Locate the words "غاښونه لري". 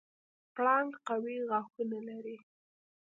1.49-2.37